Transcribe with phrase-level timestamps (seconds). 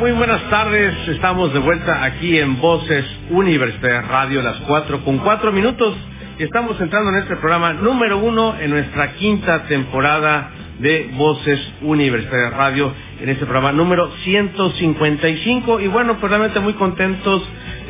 [0.00, 0.94] Muy buenas, tardes.
[1.08, 5.94] Estamos de vuelta aquí en Voces Universidad Radio, las cuatro con cuatro minutos.
[6.38, 12.50] Y estamos entrando en este programa número uno en nuestra quinta temporada de Voces Universidad
[12.56, 15.80] Radio, en este programa número 155.
[15.80, 17.42] Y bueno, pues realmente muy contentos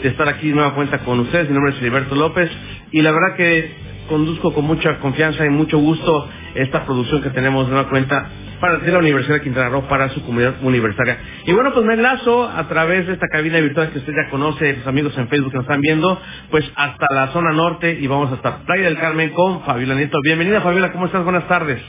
[0.03, 1.47] de estar aquí de nueva cuenta con ustedes.
[1.47, 2.51] Mi nombre es Filiberto López
[2.91, 3.71] y la verdad que
[4.09, 8.29] conduzco con mucha confianza y mucho gusto esta producción que tenemos de nueva cuenta
[8.61, 11.19] para de la Universidad de Quintana Roo para su comunidad universitaria.
[11.47, 14.77] Y bueno, pues me enlazo a través de esta cabina virtual que usted ya conoce,
[14.77, 18.33] sus amigos en Facebook que nos están viendo, pues hasta la zona norte y vamos
[18.33, 20.19] hasta Playa del Carmen con Fabiola Nieto.
[20.23, 21.25] Bienvenida Fabiola, ¿cómo estás?
[21.25, 21.81] Buenas tardes.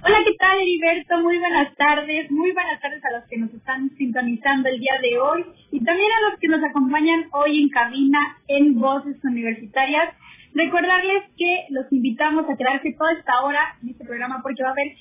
[0.00, 1.18] Hola, ¿qué tal, Heriberto?
[1.22, 2.30] Muy buenas tardes.
[2.30, 6.08] Muy buenas tardes a los que nos están sintonizando el día de hoy y también
[6.10, 10.14] a los que nos acompañan hoy en cabina en Voces Universitarias.
[10.54, 14.72] Recordarles que los invitamos a quedarse toda esta hora en este programa porque va a
[14.72, 14.96] haber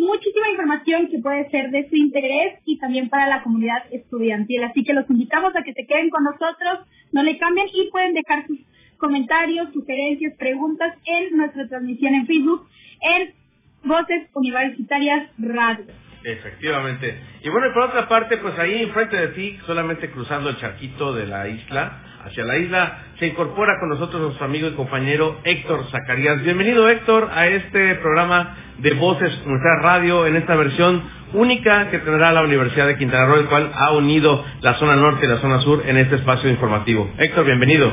[0.00, 4.62] muchísima información que puede ser de su interés y también para la comunidad estudiantil.
[4.64, 8.14] Así que los invitamos a que se queden con nosotros, no le cambien y pueden
[8.14, 8.58] dejar sus
[8.98, 12.66] comentarios, sugerencias, preguntas en nuestra transmisión en Facebook
[13.00, 13.34] en
[13.84, 15.86] Voces Universitarias Radio.
[16.24, 17.20] Efectivamente.
[17.42, 21.14] Y bueno, y por otra parte, pues ahí enfrente de ti, solamente cruzando el charquito
[21.14, 25.88] de la isla, hacia la isla, se incorpora con nosotros nuestro amigo y compañero Héctor
[25.90, 26.42] Zacarías.
[26.42, 31.02] Bienvenido Héctor a este programa de Voces Universidad Radio en esta versión
[31.34, 35.24] única que tendrá la Universidad de Quintana Roo, el cual ha unido la zona norte
[35.24, 37.08] y la zona sur en este espacio informativo.
[37.16, 37.92] Héctor, bienvenido.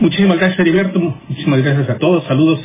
[0.00, 0.98] Muchísimas gracias, Heriberto.
[1.28, 2.24] Muchísimas gracias a todos.
[2.26, 2.60] Saludos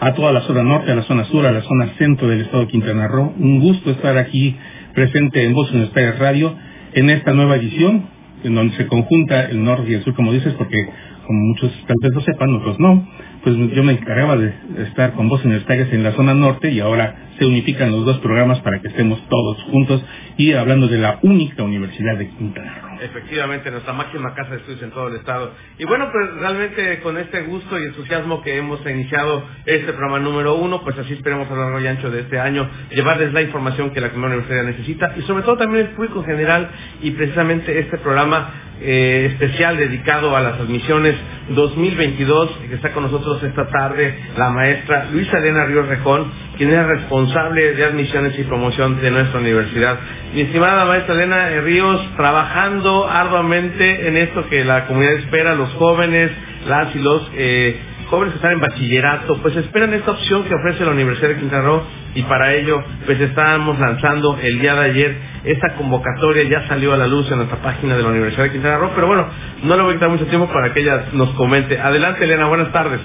[0.00, 2.64] a toda la zona norte, a la zona sur, a la zona centro del estado
[2.64, 3.32] de Quintana Roo.
[3.38, 4.56] Un gusto estar aquí
[4.94, 6.56] presente en Voces Universidad Radio
[6.92, 8.13] en esta nueva edición,
[8.44, 10.86] en donde se conjunta el norte y el sur, como dices, porque
[11.26, 13.06] como muchos tal vez lo sepan, otros no,
[13.42, 14.52] pues yo me encargaba de
[14.86, 18.60] estar con Voces Universitarias en la zona norte y ahora se unifican los dos programas
[18.60, 20.02] para que estemos todos juntos
[20.36, 22.83] y hablando de la única Universidad de Quintana.
[23.00, 25.52] Efectivamente, nuestra máxima casa de estudios en todo el estado.
[25.78, 30.54] Y bueno, pues realmente con este gusto y entusiasmo que hemos iniciado este programa número
[30.54, 33.90] uno, pues así esperemos a lo largo y ancho de este año llevarles la información
[33.90, 36.70] que la comunidad universitaria necesita y sobre todo también el público en general
[37.02, 41.14] y precisamente este programa eh, especial dedicado a las admisiones
[41.48, 46.86] 2022 que está con nosotros esta tarde la maestra Luisa Elena Ríos Rejón, quien es
[46.86, 49.98] responsable de admisiones y promoción de nuestra universidad.
[50.34, 56.30] Mi estimada maestra Elena Ríos, trabajando arduamente en esto que la comunidad espera, los jóvenes,
[56.66, 60.84] las y los eh, jóvenes que están en bachillerato, pues esperan esta opción que ofrece
[60.84, 61.82] la Universidad de Quintana Roo
[62.14, 66.96] y para ello pues estamos lanzando el día de ayer esta convocatoria, ya salió a
[66.96, 69.26] la luz en nuestra página de la Universidad de Quintana Roo, pero bueno,
[69.62, 71.78] no le voy a quitar mucho tiempo para que ella nos comente.
[71.78, 73.00] Adelante Elena, buenas tardes.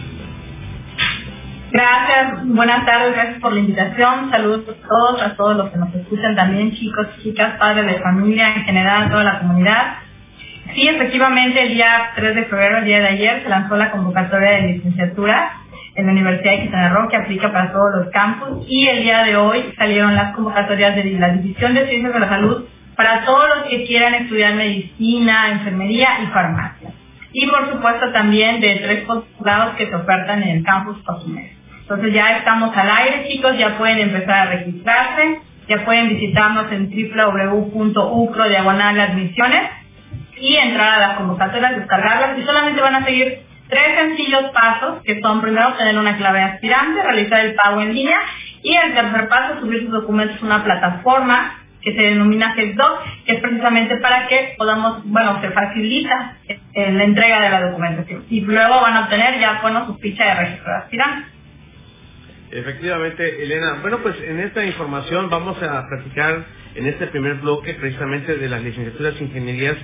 [1.72, 4.32] Gracias, buenas tardes, gracias por la invitación.
[4.32, 8.56] Saludos a todos, a todos los que nos escuchan también, chicos, chicas, padres de familia,
[8.56, 10.09] en general, a toda la comunidad.
[10.74, 14.52] Sí, efectivamente, el día 3 de febrero, el día de ayer, se lanzó la convocatoria
[14.52, 15.52] de licenciatura
[15.96, 19.24] en la Universidad de Quintana Roo, que aplica para todos los campus, y el día
[19.24, 22.66] de hoy salieron las convocatorias de la División de Ciencias de la Salud
[22.96, 26.90] para todos los que quieran estudiar medicina, enfermería y farmacia.
[27.32, 31.50] Y por supuesto también de tres postgrados que se ofertan en el campus Cozumel.
[31.82, 36.90] Entonces ya estamos al aire, chicos, ya pueden empezar a registrarse, ya pueden visitarnos en
[36.90, 39.00] www.ucro diagonal
[40.40, 43.40] y entrar a las convocatorias, descargarlas y solamente van a seguir
[43.70, 48.20] tres sencillos pasos que son primero tener una clave aspirante, realizar el pago en línea
[48.64, 53.34] y el tercer paso subir sus documentos a una plataforma que se denomina GESDOC, que
[53.34, 58.42] es precisamente para que podamos, bueno, se facilita eh, la entrega de la documentación y
[58.42, 61.40] luego van a obtener ya, bueno, su ficha de registro de aspirante.
[62.52, 63.78] Efectivamente, Elena.
[63.82, 66.44] Bueno, pues en esta información vamos a platicar
[66.74, 69.78] en este primer bloque precisamente de las licenciaturas ingenierías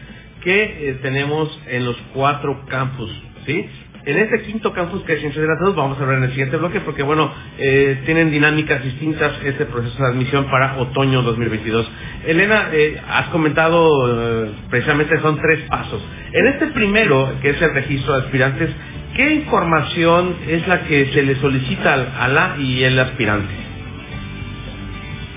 [0.45, 3.12] que eh, tenemos en los cuatro campus,
[3.45, 3.68] ¿sí?
[4.06, 6.30] En este quinto campus que es Ciencias de la Salud, vamos a ver en el
[6.30, 11.92] siguiente bloque, porque bueno, eh, tienen dinámicas distintas este proceso de admisión para otoño 2022.
[12.27, 16.03] Elena, eh, has comentado precisamente son tres pasos.
[16.31, 18.69] En este primero, que es el registro de aspirantes,
[19.15, 23.65] ¿qué información es la que se le solicita a la y el aspirante?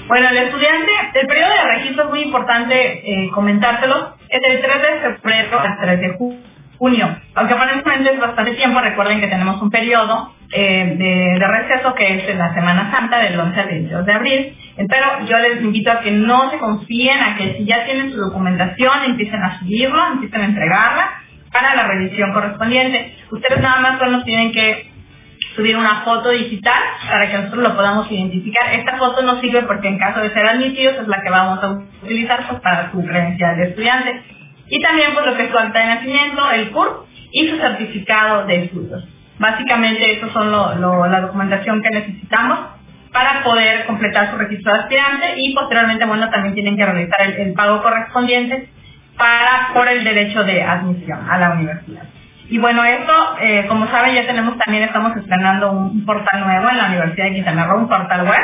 [0.09, 5.03] Bueno, el estudiante, el periodo de registro es muy importante eh, comentártelo, es del 3
[5.03, 6.17] de febrero al 3 de
[6.79, 7.17] junio.
[7.35, 12.29] Aunque aparentemente es bastante tiempo, recuerden que tenemos un periodo eh, de, receso que es
[12.29, 14.57] en la Semana Santa del 11 al 22 de abril.
[14.77, 18.19] Pero yo les invito a que no se confíen, a que si ya tienen su
[18.19, 21.11] documentación, empiecen a subirlo, empiecen a entregarla
[21.53, 23.15] para la revisión correspondiente.
[23.31, 24.88] Ustedes nada más solo tienen que
[25.59, 28.73] subir una foto digital para que nosotros lo podamos identificar.
[28.75, 31.71] Esta foto nos sirve porque en caso de ser admitidos es la que vamos a
[32.05, 34.23] utilizar pues, para su credencial de estudiante.
[34.69, 38.47] Y también pues lo que es su acta de nacimiento, el CURP y su certificado
[38.47, 39.09] de estudios.
[39.41, 42.61] Básicamente eso son lo, la documentación que necesitamos
[43.13, 47.33] para poder completar su registro de aspirante y posteriormente bueno también tienen que realizar el,
[47.49, 48.69] el pago correspondiente
[49.17, 52.08] para por el derecho de admisión a la universidad.
[52.51, 56.79] Y bueno, esto, eh, como saben, ya tenemos también, estamos estrenando un portal nuevo en
[56.79, 58.43] la Universidad de Quintana Roo, un portal web.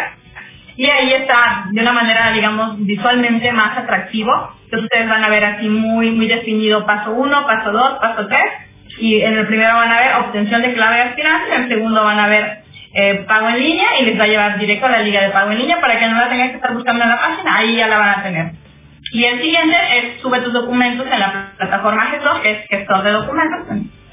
[0.77, 4.33] Y ahí está de una manera, digamos, visualmente más atractivo.
[4.65, 8.41] Entonces ustedes van a ver así muy, muy definido paso 1, paso 2, paso 3.
[8.99, 12.05] Y en el primero van a ver obtención de clave de aspirante, en el segundo
[12.05, 12.59] van a ver
[12.93, 15.50] eh, pago en línea y les va a llevar directo a la liga de pago
[15.50, 17.89] en línea para que no la tengan que estar buscando en la página, ahí ya
[17.89, 18.53] la van a tener.
[19.12, 23.11] Y el siguiente es sube tus documentos en la plataforma GESO, que es gestor de
[23.12, 23.67] documentos,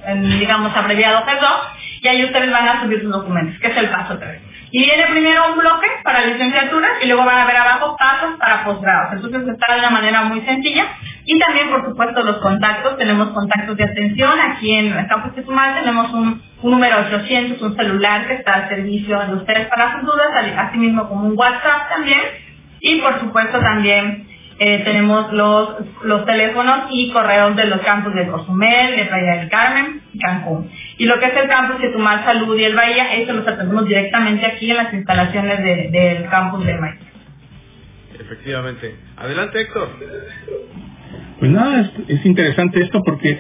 [0.06, 1.62] en, digamos abreviado GESO,
[2.02, 4.42] y ahí ustedes van a subir sus documentos, que es el paso 3.
[4.74, 8.64] Y viene primero un bloque para licenciaturas y luego van a ver abajo pasos para
[8.64, 9.14] posgrados.
[9.14, 10.86] Entonces está de una manera muy sencilla.
[11.26, 12.98] Y también, por supuesto, los contactos.
[12.98, 14.40] Tenemos contactos de atención.
[14.40, 19.20] Aquí en campus Chetumal tenemos un, un número 800, un celular que está al servicio
[19.20, 22.22] de ustedes para sus dudas, así mismo como un WhatsApp también.
[22.80, 24.26] Y, por supuesto, también
[24.64, 25.70] eh, tenemos los,
[26.04, 30.70] los teléfonos y correos de los campus de Cozumel, de Playa del Carmen y Cancún.
[31.00, 33.88] Y lo que es el campus de Tumal Salud y el Bahía, eso lo atendemos
[33.88, 37.00] directamente aquí en las instalaciones del campus de Maíz.
[38.20, 38.96] Efectivamente.
[39.18, 39.90] Adelante, Héctor.
[41.40, 43.40] Pues nada, es, es interesante esto porque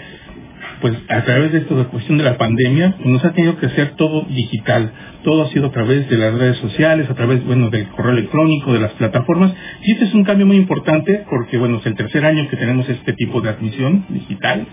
[0.81, 3.95] pues a través de esto de cuestión de la pandemia, nos ha tenido que hacer
[3.95, 4.91] todo digital.
[5.23, 8.73] Todo ha sido a través de las redes sociales, a través, bueno, del correo electrónico,
[8.73, 9.53] de las plataformas.
[9.83, 12.89] Y este es un cambio muy importante porque, bueno, es el tercer año que tenemos
[12.89, 14.65] este tipo de admisión digital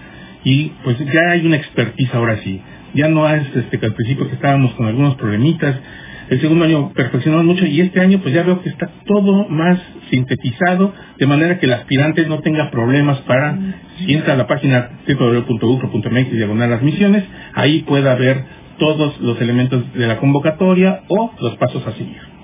[0.45, 2.61] y pues ya hay una expertise ahora sí.
[2.95, 5.77] Ya no es este que al principio que estábamos con algunos problemitas.
[6.31, 9.79] El segundo año perfeccionamos mucho y este año pues ya veo que está todo más
[10.11, 13.57] sintetizado de manera que el aspirante no tenga problemas para,
[13.99, 18.45] si entra a la página www.ufro.mx diagonal admisiones, ahí pueda ver
[18.79, 22.38] todos los elementos de la convocatoria o los pasos a seguir.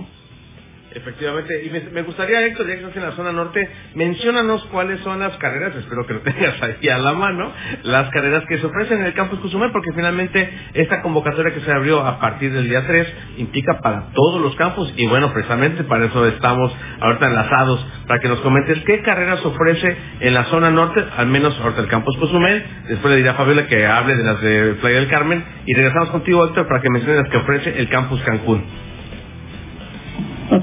[0.94, 5.18] Efectivamente, y me, gustaría, Héctor, ya que estás en la zona norte, menciónanos cuáles son
[5.18, 7.50] las carreras, espero que lo tengas ahí a la mano,
[7.82, 11.72] las carreras que se ofrecen en el campus Cozumel, porque finalmente esta convocatoria que se
[11.72, 13.08] abrió a partir del día 3
[13.38, 18.28] implica para todos los campus, y bueno, precisamente para eso estamos ahorita enlazados, para que
[18.28, 22.62] nos comentes qué carreras ofrece en la zona norte, al menos ahorita el campus Cozumel,
[22.88, 26.10] después le diré a Fabiola que hable de las de Playa del Carmen, y regresamos
[26.10, 28.83] contigo, Héctor, para que menciones las que ofrece el campus Cancún.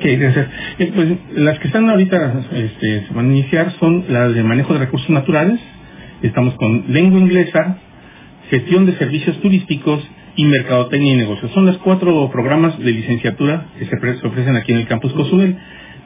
[0.02, 0.08] Ok.
[0.08, 4.74] Eh, pues las que están ahorita este, se van a iniciar son las de manejo
[4.74, 5.60] de recursos naturales.
[6.24, 7.78] Estamos con lengua inglesa,
[8.50, 10.02] gestión de servicios turísticos
[10.38, 11.52] y mercadotecnia y negocios.
[11.52, 15.56] Son los cuatro programas de licenciatura que se, ofrecen aquí en el campus Cozumel.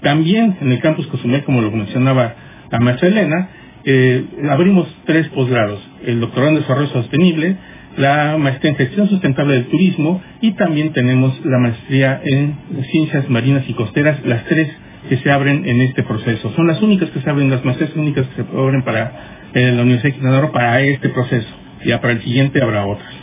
[0.01, 2.35] También en el campus Cozumel, como lo mencionaba
[2.71, 3.47] la maestra Elena,
[3.85, 5.79] eh, abrimos tres posgrados.
[6.05, 7.55] El doctorado en desarrollo sostenible,
[7.97, 12.55] la maestría en gestión sustentable del turismo y también tenemos la maestría en
[12.91, 14.69] ciencias marinas y costeras, las tres
[15.09, 16.51] que se abren en este proceso.
[16.55, 19.11] Son las únicas que se abren, las maestrías únicas que se abren para
[19.53, 21.47] eh, la Universidad de Quintana para este proceso.
[21.85, 23.13] Ya para el siguiente habrá otras.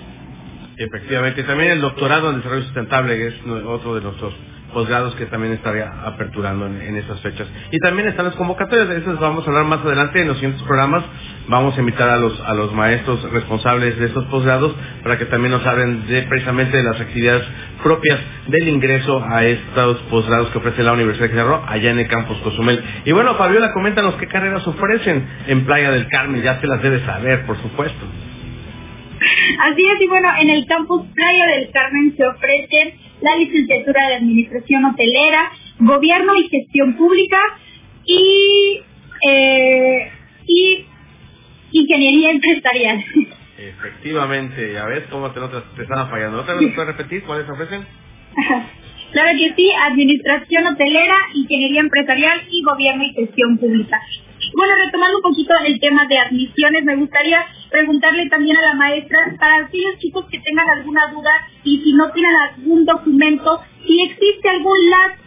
[0.77, 3.35] Efectivamente, también el doctorado en desarrollo sustentable es
[3.67, 4.35] otro de nuestros
[4.73, 7.47] posgrados que también estaría aperturando en, esas fechas.
[7.71, 10.63] Y también están las convocatorias, de esas vamos a hablar más adelante en los siguientes
[10.63, 11.05] programas.
[11.49, 15.51] Vamos a invitar a los, a los maestros responsables de estos posgrados para que también
[15.51, 17.45] nos hablen de precisamente de las actividades
[17.83, 22.09] propias del ingreso a estos posgrados que ofrece la Universidad de Cerro allá en el
[22.09, 22.83] campus Cozumel.
[23.05, 27.03] Y bueno, Fabiola, coméntanos qué carreras ofrecen en Playa del Carmen, ya se las debes
[27.05, 28.07] saber, por supuesto.
[29.71, 34.15] Así es, y bueno, en el campus Playa del Carmen se ofrecen la licenciatura de
[34.17, 37.39] Administración Hotelera, Gobierno y Gestión Pública
[38.05, 38.81] y,
[39.29, 40.11] eh,
[40.47, 40.87] y
[41.73, 43.05] Ingeniería Empresarial.
[43.59, 45.41] Efectivamente, ya ves cómo te,
[45.77, 46.41] te están fallando.
[46.41, 47.85] ¿Otra vez puedes repetir cuáles ofrecen?
[49.13, 54.01] Claro que sí, Administración Hotelera, Ingeniería Empresarial y Gobierno y Gestión Pública.
[54.55, 59.19] Bueno, retomando un poquito el tema de admisiones, me gustaría preguntarle también a la maestra,
[59.39, 61.31] para aquellos chicos que tengan alguna duda
[61.65, 64.79] y si no tienen algún documento, si existe algún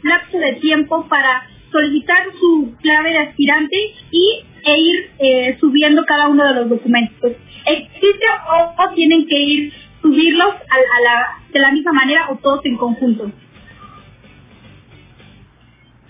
[0.03, 3.77] lapso de tiempo para solicitar su clave de aspirante
[4.11, 7.33] y e ir eh, subiendo cada uno de los documentos.
[7.65, 12.77] ¿Existe o, tienen que ir subirlos a, la, de la misma manera o todos en
[12.77, 13.31] conjunto?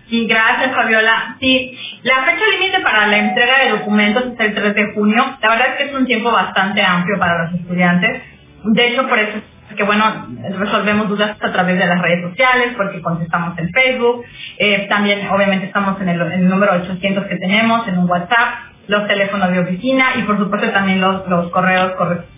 [0.09, 1.35] Sí, gracias Fabiola.
[1.39, 5.37] Sí, la fecha límite para la entrega de documentos es el 3 de junio.
[5.41, 8.21] La verdad es que es un tiempo bastante amplio para los estudiantes.
[8.63, 9.43] De hecho, por eso es
[9.75, 10.27] que, bueno,
[10.57, 14.25] resolvemos dudas a través de las redes sociales, porque contestamos en Facebook.
[14.57, 19.51] Eh, también, obviamente, estamos en el, número 800 que tenemos, en un WhatsApp, los teléfonos
[19.51, 22.35] de oficina y, por supuesto, también los, los correos correspondientes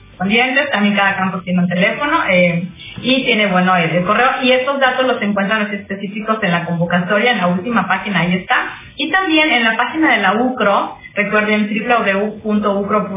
[0.71, 2.67] también cada campus tiene un teléfono eh,
[3.01, 4.29] y tiene, bueno, el, correo.
[4.41, 8.33] Y estos datos los encuentran los específicos en la convocatoria, en la última página, ahí
[8.33, 8.55] está.
[8.95, 13.07] Y también en la página de la UCRO, recuerden www.ucro.mx,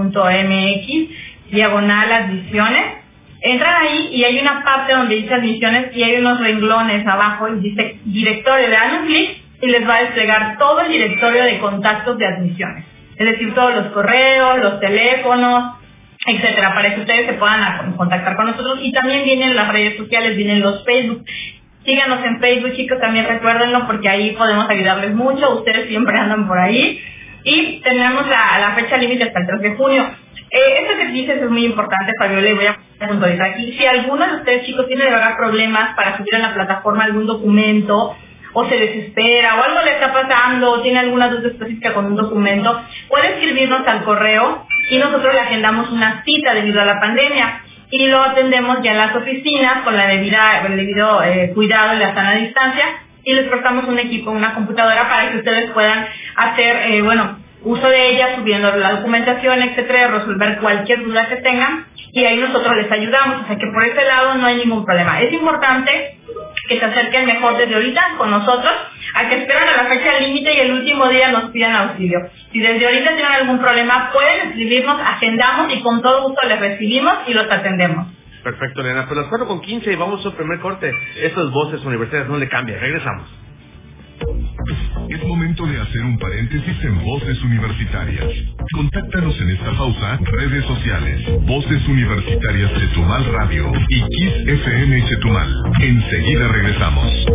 [1.50, 3.00] diagonal admisiones.
[3.43, 7.61] Entran ahí y hay una parte donde dice admisiones y hay unos renglones abajo y
[7.61, 8.69] dice directorio.
[8.69, 9.31] Le dan un clic
[9.63, 12.85] y les va a desplegar todo el directorio de contactos de admisiones.
[13.17, 15.77] Es decir, todos los correos, los teléfonos,
[16.27, 18.79] etcétera, para que ustedes se puedan contactar con nosotros.
[18.83, 21.25] Y también vienen las redes sociales, vienen los Facebook.
[21.85, 25.59] Síganos en Facebook, chicos, también recuérdenlo porque ahí podemos ayudarles mucho.
[25.59, 27.01] Ustedes siempre andan por ahí.
[27.45, 30.11] Y tenemos la, la fecha límite hasta el 3 de junio.
[30.51, 33.73] Eh, esto que dices es muy importante, Fabiola, y voy a puntualizar aquí.
[33.79, 37.27] Si alguno de ustedes, chicos, tiene de verdad problemas para subir en la plataforma algún
[37.27, 38.17] documento,
[38.53, 42.17] o se desespera, o algo le está pasando, o tiene alguna duda específica con un
[42.17, 47.63] documento, puede escribirnos al correo y nosotros le agendamos una cita debido a la pandemia
[47.91, 51.99] y lo atendemos ya en las oficinas con la debida, el debido eh, cuidado y
[51.99, 52.85] la sana distancia
[53.25, 57.89] y les prestamos un equipo, una computadora para que ustedes puedan hacer, eh, bueno, uso
[57.89, 62.91] de ella, subiendo la documentación, etcétera, resolver cualquier duda que tengan y ahí nosotros les
[62.91, 65.21] ayudamos, o sea que por ese lado no hay ningún problema.
[65.21, 66.19] Es importante
[66.69, 68.73] que se acerquen mejor desde ahorita con nosotros,
[69.15, 72.19] a que esperen a la fecha límite y el último día nos pidan auxilio.
[72.53, 77.15] Si desde ahorita tienen algún problema, pueden escribirnos, agendamos y con todo gusto les recibimos
[77.27, 78.20] y los atendemos.
[78.43, 79.07] Perfecto, Elena.
[79.07, 80.95] Pues las 4 con 15 y vamos a su primer corte.
[81.17, 82.81] Estos voces universitarias no le cambian.
[82.81, 83.29] Regresamos.
[85.09, 88.29] Es momento de hacer un paréntesis en Voces Universitarias.
[88.73, 95.55] Contáctanos en esta pausa, redes sociales, Voces Universitarias Chetumal Radio y Kiss FM Chetumal.
[95.81, 97.27] Enseguida regresamos.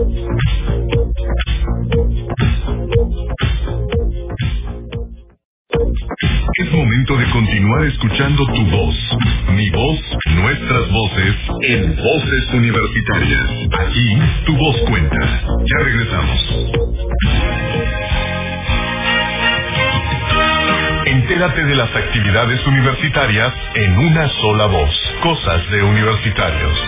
[6.58, 8.96] Es momento de continuar escuchando tu voz,
[9.50, 10.00] mi voz,
[10.36, 13.42] nuestras voces, en Voces Universitarias.
[13.78, 15.20] Aquí, tu voz cuenta.
[15.20, 16.56] Ya regresamos.
[21.08, 24.92] Entérate de las actividades universitarias en una sola voz.
[25.24, 26.80] Cosas de universitarios.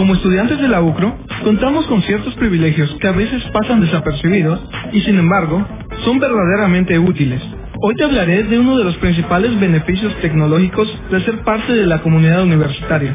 [0.00, 1.14] Como estudiantes de la UCRO,
[1.44, 4.58] contamos con ciertos privilegios que a veces pasan desapercibidos
[4.92, 5.62] y sin embargo
[6.06, 7.42] son verdaderamente útiles.
[7.82, 12.00] Hoy te hablaré de uno de los principales beneficios tecnológicos de ser parte de la
[12.00, 13.14] comunidad universitaria,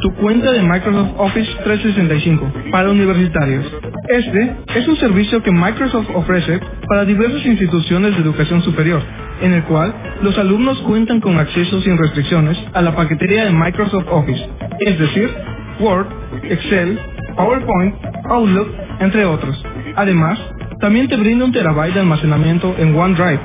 [0.00, 3.64] tu cuenta de Microsoft Office 365 para universitarios.
[4.08, 6.58] Este es un servicio que Microsoft ofrece
[6.88, 9.02] para diversas instituciones de educación superior,
[9.40, 14.06] en el cual los alumnos cuentan con acceso sin restricciones a la paquetería de Microsoft
[14.10, 14.44] Office,
[14.80, 15.30] es decir,
[15.80, 16.06] Word,
[16.42, 16.98] Excel,
[17.36, 17.94] PowerPoint,
[18.30, 18.68] Outlook,
[19.00, 19.64] entre otros.
[19.96, 20.38] Además,
[20.80, 23.40] también te brinda un terabyte de almacenamiento en OneDrive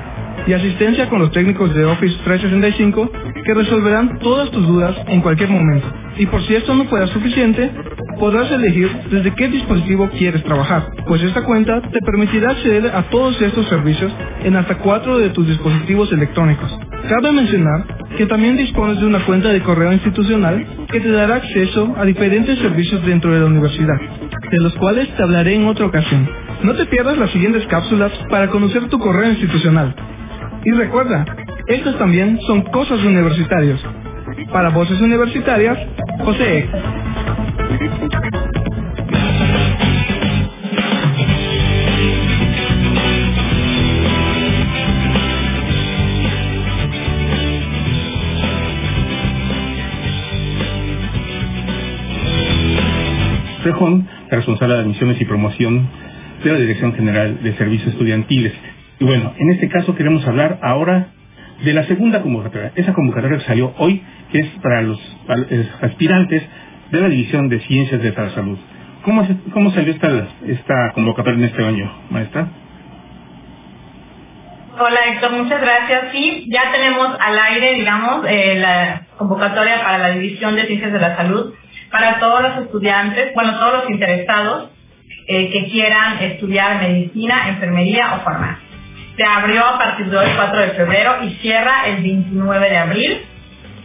[0.47, 3.09] y asistencia con los técnicos de Office 365
[3.45, 5.87] que resolverán todas tus dudas en cualquier momento.
[6.17, 7.72] Y por si esto no fuera suficiente,
[8.20, 13.41] podrás elegir desde qué dispositivo quieres trabajar, pues esta cuenta te permitirá acceder a todos
[13.41, 14.12] estos servicios
[14.43, 16.72] en hasta cuatro de tus dispositivos electrónicos.
[17.10, 17.84] Cabe mencionar
[18.17, 22.58] que también dispones de una cuenta de correo institucional que te dará acceso a diferentes
[22.60, 24.00] servicios dentro de la universidad,
[24.51, 26.29] de los cuales te hablaré en otra ocasión.
[26.63, 29.93] No te pierdas las siguientes cápsulas para conocer tu correo institucional.
[30.63, 31.25] Y recuerda,
[31.67, 33.79] estas también son cosas universitarias.
[34.51, 35.77] Para Voces Universitarias,
[36.23, 36.69] José
[53.63, 55.87] Rejón, responsable de admisiones y promoción
[56.43, 58.53] de la Dirección General de Servicios Estudiantiles.
[58.99, 61.07] Y bueno, en este caso queremos hablar ahora
[61.63, 62.72] de la segunda convocatoria.
[62.75, 65.00] Esa convocatoria que salió hoy, que es para los,
[65.81, 66.43] aspirantes
[66.91, 68.57] de la División de Ciencias de la Salud.
[69.03, 70.10] ¿Cómo, cómo salió esta,
[70.48, 72.48] esta convocatoria en este año, maestra?
[74.79, 76.12] Hola Héctor, muchas gracias.
[76.12, 81.00] Sí, ya tenemos al aire, digamos, eh, la convocatoria para la División de Ciencias de
[81.00, 81.53] la Salud
[81.91, 84.72] para todos los estudiantes, bueno, todos los interesados
[85.27, 88.73] eh, que quieran estudiar medicina, enfermería o farmacia.
[89.15, 93.25] Se abrió a partir del 4 de febrero y cierra el 29 de abril.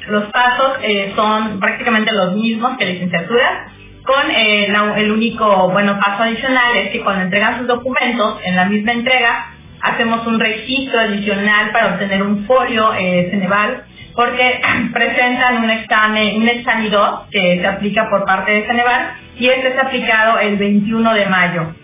[0.08, 3.66] Los pasos eh, son prácticamente los mismos que licenciatura,
[4.08, 8.64] con eh, el único bueno paso adicional es que cuando entregan sus documentos, en la
[8.64, 9.48] misma entrega,
[9.82, 14.60] hacemos un registro adicional para obtener un folio eh, Ceneval porque
[14.94, 16.90] presentan un examen, un examen
[17.30, 21.74] que se aplica por parte de Ceneval y este es aplicado el 21 de mayo.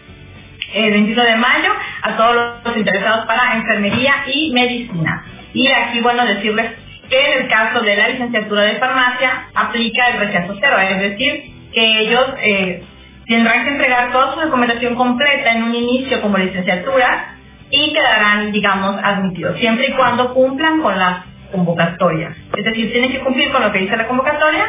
[0.75, 5.25] El 21 de mayo a todos los interesados para enfermería y medicina.
[5.53, 6.73] Y aquí, bueno, decirles
[7.09, 11.45] que en el caso de la licenciatura de farmacia aplica el rechazo cero, es decir,
[11.73, 12.83] que ellos eh,
[13.27, 17.37] tendrán que entregar toda su documentación completa en un inicio como licenciatura
[17.71, 22.35] y quedarán, digamos, admitidos, siempre y cuando cumplan con la convocatoria.
[22.57, 24.65] Es decir, tienen que cumplir con lo que dice la convocatoria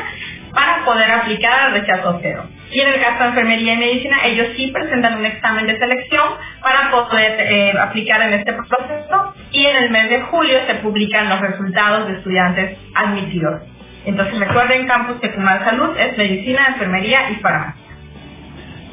[0.55, 2.45] para poder aplicar el rechazo cero.
[2.71, 6.29] Y en el caso de enfermería y medicina, ellos sí presentan un examen de selección
[6.61, 11.29] para poder eh, aplicar en este proceso y en el mes de julio se publican
[11.29, 13.61] los resultados de estudiantes admitidos.
[14.05, 17.85] Entonces recuerden, Campus Secundaria Salud es medicina, enfermería y farmacia.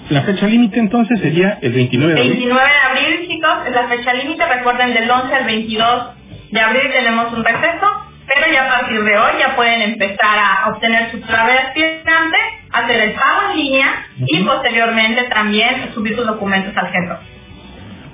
[0.09, 2.33] La fecha límite entonces sería el 29 de abril.
[2.33, 4.45] 29 de abril, chicos, es la fecha límite.
[4.45, 6.07] Recuerden, del 11 al 22
[6.51, 8.02] de abril tenemos un receso,
[8.35, 12.37] pero ya a partir de hoy ya pueden empezar a obtener su clave de aspirante,
[12.73, 13.87] hacer el pago en línea
[14.27, 17.19] y posteriormente también subir sus documentos al centro.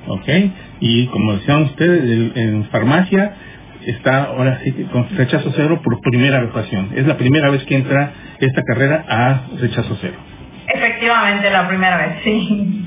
[0.08, 0.28] Ok,
[0.80, 3.34] y como decían ustedes, en farmacia
[3.86, 6.90] está ahora sí con rechazo cero por primera ocasión.
[6.94, 10.16] Es la primera vez que entra esta carrera a rechazo cero.
[10.66, 12.77] Efectivamente, la primera vez, sí.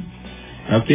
[0.72, 0.90] Ok.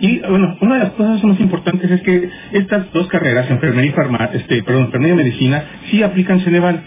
[0.00, 3.94] Y bueno, una de las cosas más importantes es que estas dos carreras, enfermería y
[3.94, 6.82] farma, este, perdón, enfermería y medicina, sí aplican Ceneval.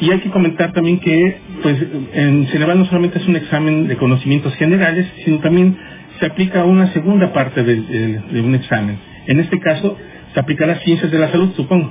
[0.00, 1.76] Y hay que comentar también que, pues,
[2.12, 5.76] en Ceneval no solamente es un examen de conocimientos generales, sino también
[6.20, 8.98] se aplica una segunda parte de, un examen.
[9.26, 9.96] En este caso,
[10.34, 11.90] se aplica las ciencias de la salud, supongo.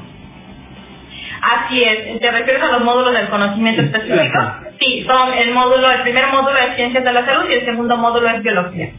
[1.41, 2.19] Así es.
[2.19, 4.39] ¿Te refieres a los módulos del conocimiento específico?
[4.79, 7.97] Sí, son el módulo, el primer módulo es ciencias de la salud y el segundo
[7.97, 8.89] módulo es biología.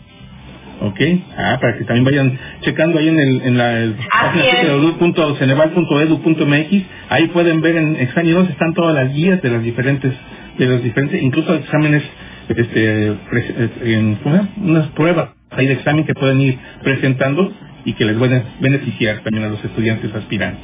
[0.80, 1.00] Ok,
[1.36, 3.96] ah, para que también vayan checando ahí en, el, en la el
[5.00, 10.12] www.ceneval.edu.mx, ahí pueden ver en examen 2 están todas las guías de las diferentes,
[10.56, 12.04] de los diferentes, incluso exámenes,
[12.48, 13.16] este,
[13.82, 14.18] en,
[14.58, 17.52] unas pruebas ahí de examen que pueden ir presentando
[17.84, 20.62] y que les pueden beneficiar también a los estudiantes aspirantes.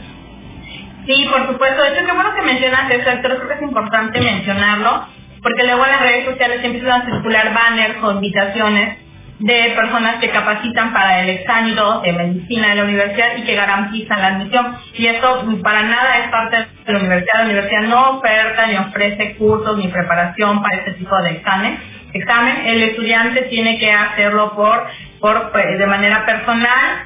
[1.07, 1.83] Sí, por supuesto.
[1.83, 3.37] De hecho, qué bueno que mencionas eso, Héctor.
[3.37, 5.07] Creo que es importante mencionarlo,
[5.43, 9.04] porque luego en las redes sociales empiezan a circular banners o invitaciones
[9.45, 14.23] de personas que capacitan para el examen de medicina de la universidad y que garantizan
[14.23, 14.75] la admisión.
[14.95, 17.41] Y eso para nada es parte de la universidad.
[17.41, 21.79] La universidad no oferta ni ofrece cursos ni preparación para este tipo de examen.
[22.15, 24.87] Examen, el estudiante tiene que hacerlo por,
[25.21, 27.05] por pues, de manera personal.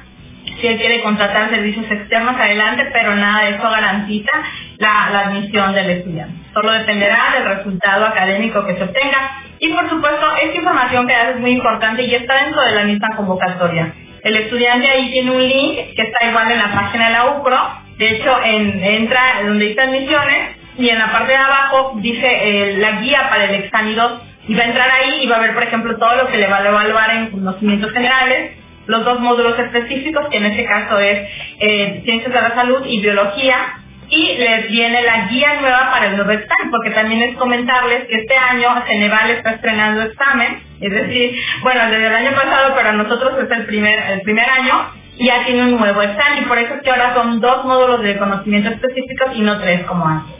[0.61, 4.31] Si él quiere contratar servicios externos, adelante, pero nada de eso garantiza
[4.77, 6.35] la, la admisión del estudiante.
[6.53, 11.29] Solo dependerá del resultado académico que se obtenga y por supuesto, esta información que das
[11.29, 13.93] es muy importante y está dentro de la misma convocatoria.
[14.23, 17.57] El estudiante ahí tiene un link que está igual en la página de la UCRO.
[17.97, 22.77] De hecho, en, entra donde dice admisiones y en la parte de abajo dice eh,
[22.77, 25.53] la guía para el examen 2 y va a entrar ahí y va a ver,
[25.53, 29.59] por ejemplo, todo lo que le va a evaluar en conocimientos generales, los dos módulos
[29.59, 31.19] específicos, que en este caso es
[31.59, 33.78] eh, Ciencias de la Salud y Biología,
[34.09, 38.15] y les viene la guía nueva para el nuevo examen, porque también es comentarles que
[38.15, 43.33] este año Ceneval está estrenando examen, es decir, bueno, desde el año pasado, pero nosotros
[43.43, 46.73] es el primer, el primer año, y ya tiene un nuevo examen, y por eso
[46.75, 50.38] es que ahora son dos módulos de conocimiento específicos y no tres como antes.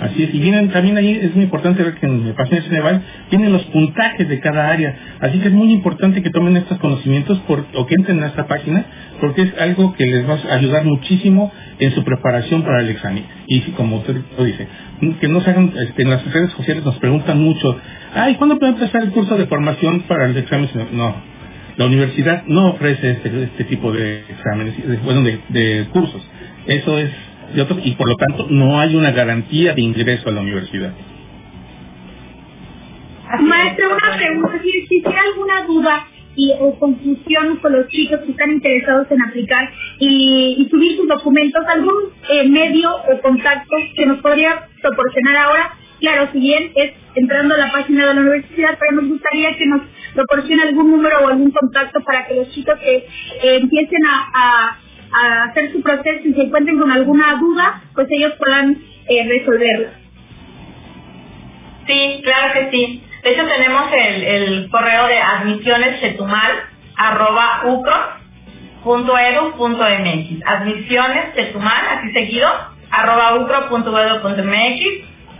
[0.00, 3.52] Así es, y vienen también ahí, es muy importante ver que en de Ceneval tienen
[3.52, 7.66] los puntajes de cada área, así que es muy importante que tomen estos conocimientos por,
[7.74, 8.86] o que entren a esta página,
[9.20, 13.24] porque es algo que les va a ayudar muchísimo en su preparación para el examen.
[13.46, 14.66] Y como usted lo dice,
[15.20, 17.76] que no se hagan, este, en las redes sociales nos preguntan mucho,
[18.14, 20.68] ay, ¿cuándo puede empezar el curso de formación para el examen?
[20.92, 21.14] No,
[21.76, 26.26] la universidad no ofrece este, este tipo de exámenes, bueno, de, de cursos.
[26.66, 27.10] Eso es
[27.54, 30.92] de otros, y por lo tanto no hay una garantía de ingreso a la universidad.
[33.40, 38.50] Maestra, una pregunta, si existe alguna duda y o confusión con los chicos que están
[38.52, 44.68] interesados en aplicar y, subir sus documentos, algún eh, medio o contacto que nos podría
[44.80, 45.70] proporcionar ahora.
[46.00, 49.66] Claro, si bien es entrando a la página de la universidad, pero nos gustaría que
[49.66, 49.82] nos
[50.14, 54.78] proporcione algún número o algún contacto para que los chicos que eh, empiecen a, a,
[55.12, 58.76] hacer su proceso y se encuentren con alguna duda, pues ellos puedan
[59.08, 59.90] eh, resolverla.
[61.86, 63.02] Sí, claro que sí.
[63.22, 66.52] De hecho, tenemos el, el correo de admisiones chetumal
[66.96, 67.62] arroba
[68.84, 70.46] ucro.edu.mx.
[70.46, 72.48] Admisiones chetumal, así seguido,
[72.90, 74.82] arroba ucro.edu.mx.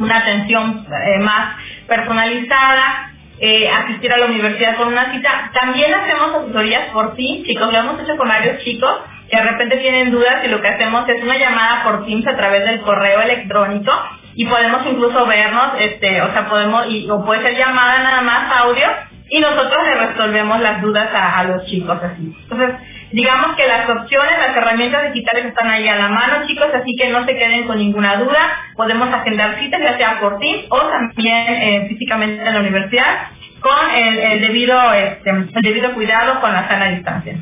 [0.00, 5.50] una atención eh, más personalizada, eh, asistir a la universidad con una cita.
[5.52, 9.76] También hacemos asesorías por ti, chicos, lo hemos hecho con varios chicos que de repente
[9.78, 13.20] tienen dudas y lo que hacemos es una llamada por Teams a través del correo
[13.20, 13.92] electrónico
[14.36, 18.60] y podemos incluso vernos, este, o sea, podemos, y, o puede ser llamada nada más
[18.60, 18.86] audio
[19.30, 22.36] y nosotros le resolvemos las dudas a, a los chicos así.
[22.42, 22.76] Entonces,
[23.12, 27.08] digamos que las opciones, las herramientas digitales están ahí a la mano, chicos, así que
[27.08, 28.56] no se queden con ninguna duda.
[28.76, 33.28] Podemos agendar citas, ya sea por ti o también eh, físicamente en la universidad,
[33.60, 37.36] con el, el debido, este, el debido cuidado con la sana distancia.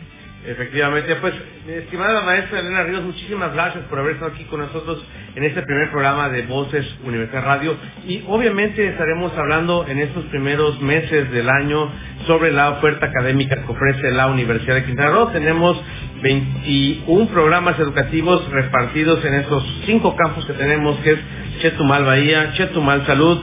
[0.47, 1.33] Efectivamente, pues,
[1.67, 5.03] estimada maestra Elena Ríos, muchísimas gracias por haber estado aquí con nosotros
[5.35, 7.75] en este primer programa de Voces Universidad Radio.
[8.07, 11.91] Y obviamente estaremos hablando en estos primeros meses del año
[12.27, 15.29] sobre la oferta académica que ofrece la Universidad de Quintana Roo.
[15.29, 15.81] Tenemos
[16.23, 21.19] 21 programas educativos repartidos en estos cinco campus que tenemos, que es
[21.61, 23.41] Chetumal Bahía, Chetumal Salud,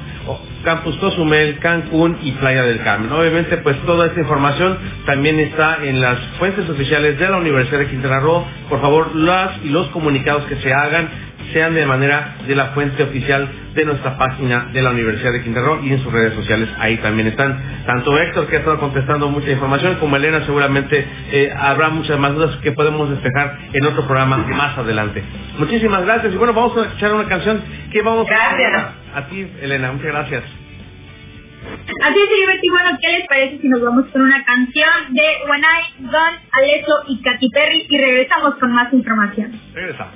[0.64, 3.12] Campus Cozumel, Cancún y Playa del Carmen.
[3.12, 7.88] Obviamente, pues toda esta información también está en las fuentes oficiales de la Universidad de
[7.88, 8.46] Quintana Roo.
[8.70, 11.10] Por favor, las y los comunicados que se hagan
[11.54, 15.66] sean de manera de la fuente oficial de nuestra página de la Universidad de Quintana
[15.66, 16.70] Roo y en sus redes sociales.
[16.80, 21.54] Ahí también están tanto Héctor, que ha estado contestando mucha información, como Elena, seguramente eh,
[21.58, 25.24] habrá muchas más dudas que podemos despejar en otro programa más adelante.
[25.58, 27.62] Muchísimas gracias y bueno, vamos a escuchar una canción
[27.92, 28.74] que vamos Gracias.
[28.74, 29.02] a...
[29.14, 30.44] A ti, Elena, muchas gracias.
[32.04, 35.24] Así es, Heriberto, y bueno, ¿qué les parece si nos vamos con una canción de
[35.50, 39.60] When I, Don, Aleso y Katy Perry y regresamos con más información?
[39.74, 40.16] Regresamos.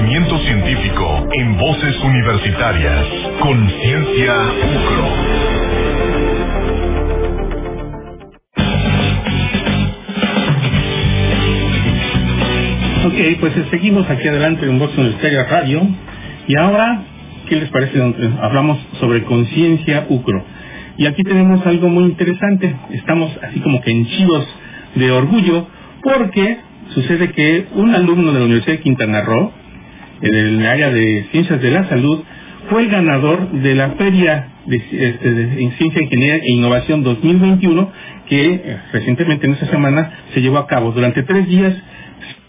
[0.00, 3.06] Conocimiento científico en Voces Universitarias.
[3.38, 4.34] Conciencia
[4.74, 5.08] UCRO.
[13.08, 15.86] Ok, pues seguimos aquí adelante en Voz Universitaria Radio.
[16.48, 17.02] Y ahora,
[17.50, 18.00] ¿qué les parece?
[18.40, 20.42] Hablamos sobre conciencia UCRO.
[20.96, 22.74] Y aquí tenemos algo muy interesante.
[22.92, 24.48] Estamos así como que henchidos
[24.94, 25.66] de orgullo
[26.02, 26.56] porque
[26.94, 29.59] sucede que un alumno de la Universidad de Quintana Roo,
[30.22, 32.22] en el área de Ciencias de la Salud,
[32.68, 37.90] fue el ganador de la Feria de, este, Ciencia, Ingeniería e Innovación 2021
[38.28, 40.92] que recientemente en esta semana se llevó a cabo.
[40.92, 41.74] Durante tres días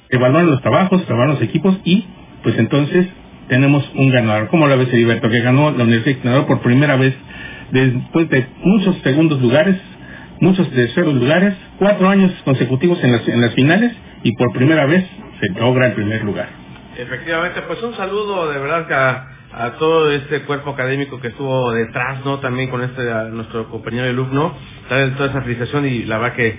[0.10, 2.06] evaluaron los trabajos, evaluaron los equipos y
[2.44, 3.08] pues entonces
[3.48, 4.48] tenemos un ganador.
[4.50, 5.30] ¿Cómo la ves, Heriberto?
[5.30, 7.16] Que ganó la Universidad de Roo por primera vez
[7.72, 9.76] después de muchos segundos lugares,
[10.40, 13.92] muchos terceros lugares, cuatro años consecutivos en las, en las finales
[14.24, 15.04] y por primera vez
[15.40, 16.61] se logra el primer lugar.
[16.98, 18.92] Efectivamente, pues un saludo de verdad
[19.54, 22.40] a, a todo este cuerpo académico que estuvo detrás, ¿no?
[22.40, 24.54] También con este, a nuestro compañero de alumno,
[24.90, 26.58] darle toda esa felicitación y la verdad que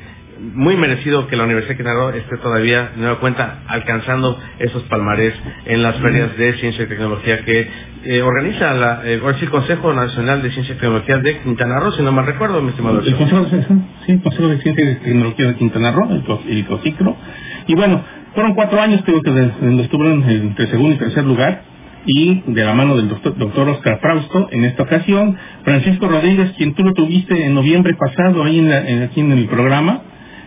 [0.55, 4.83] muy merecido que la Universidad de Quintana Roo esté todavía, de nueva cuenta, alcanzando esos
[4.85, 5.35] palmarés
[5.66, 7.68] en las ferias de ciencia y tecnología que
[8.05, 12.03] eh, organiza la, eh, el Consejo Nacional de Ciencia y Tecnología de Quintana Roo, si
[12.03, 13.01] no mal recuerdo, mi estimado.
[13.01, 13.62] El Consejo, de-
[14.07, 17.16] sí, el Consejo de Ciencia y Tecnología de Quintana Roo, el, el COCICRO.
[17.68, 18.03] Y bueno,
[18.35, 21.62] fueron cuatro años creo que de- donde estuvieron entre segundo y tercer lugar
[22.07, 26.75] y de la mano del doctor, doctor Oscar Frausto en esta ocasión, Francisco Rodríguez, quien
[26.75, 30.01] tú lo tuviste en noviembre pasado ahí en la- en- aquí en el programa,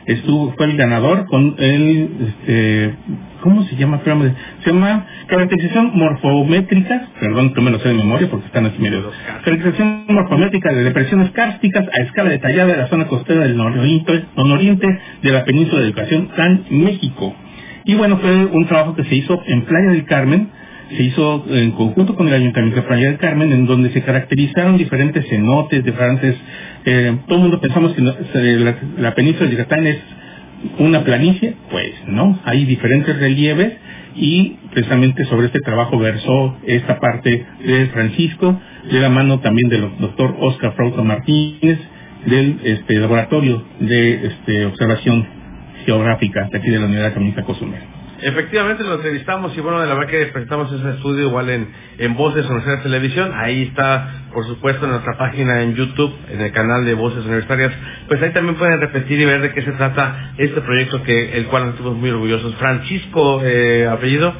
[0.05, 2.93] estuvo fue el ganador con el este
[3.41, 4.01] ¿cómo se llama?
[4.63, 9.03] Se llama caracterización morfométrica, perdón que me lo sé de memoria porque están aquí medio
[9.43, 14.87] caracterización morfométrica de depresiones kársticas a escala detallada de la zona costera del nororiente, nororiente
[15.21, 17.35] de la península de Yucatán, México.
[17.85, 20.49] Y bueno, fue un trabajo que se hizo en Playa del Carmen,
[20.89, 24.77] se hizo en conjunto con el Ayuntamiento de Playa del Carmen, en donde se caracterizaron
[24.77, 26.35] diferentes cenotes, diferentes...
[26.85, 29.97] Eh, todo el mundo pensamos que la, la península de Yucatán es
[30.79, 33.73] una planicie, pues no, hay diferentes relieves
[34.15, 38.59] y precisamente sobre este trabajo versó esta parte de Francisco,
[38.91, 41.79] de la mano también del doctor Oscar Frauto Martínez,
[42.25, 45.34] del este, laboratorio de este, observación
[45.85, 47.81] geográfica de aquí de la Unidad Académica Cozumel.
[48.21, 51.67] Efectivamente lo entrevistamos y bueno, de la verdad que presentamos ese estudio igual en,
[51.97, 53.31] en Voces Universitarias Televisión.
[53.35, 57.73] Ahí está, por supuesto, en nuestra página en YouTube, en el canal de Voces Universitarias.
[58.07, 61.47] Pues ahí también pueden repetir y ver de qué se trata este proyecto que el
[61.47, 62.55] cual estuvimos muy orgullosos.
[62.55, 64.33] Francisco, eh, apellido.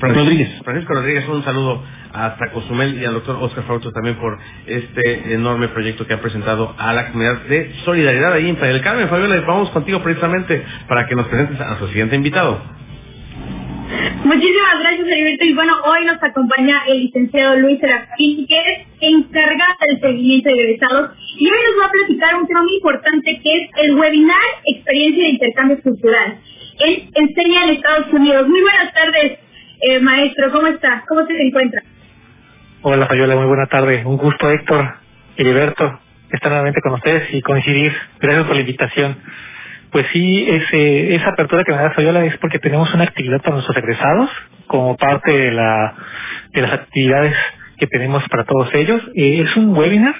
[0.00, 0.48] Rodríguez.
[0.62, 5.68] Francisco Rodríguez, un saludo hasta Cozumel y al doctor Oscar Fausto también por este enorme
[5.68, 9.08] proyecto que ha presentado a la comunidad de solidaridad ahí en Playa del Carmen.
[9.08, 12.60] Fabiola, vamos contigo precisamente para que nos presentes a nuestro siguiente invitado.
[14.24, 15.44] Muchísimas gracias, Heriberto.
[15.44, 20.62] Y bueno, hoy nos acompaña el licenciado Luis Serafín, que es encargado del seguimiento de
[20.62, 21.10] egresados.
[21.38, 25.22] Y hoy nos va a platicar un tema muy importante que es el webinar Experiencia
[25.22, 26.38] de Intercambio Cultural.
[26.80, 28.48] Él enseña en Estados Unidos.
[28.48, 29.38] Muy buenas tardes,
[29.80, 30.52] eh, maestro.
[30.52, 31.04] ¿Cómo está?
[31.08, 31.82] ¿Cómo se encuentra?
[32.80, 34.04] Hola Fabiola, muy buena tarde.
[34.06, 34.94] Un gusto Héctor,
[35.36, 35.98] Heriberto,
[36.30, 37.92] estar nuevamente con ustedes y coincidir.
[38.20, 39.16] Gracias por la invitación.
[39.90, 43.56] Pues sí, ese, esa apertura que me da Fabiola es porque tenemos una actividad para
[43.56, 44.30] nuestros egresados
[44.68, 45.92] como parte de, la,
[46.52, 47.34] de las actividades
[47.78, 49.02] que tenemos para todos ellos.
[49.16, 50.14] Eh, es un webinar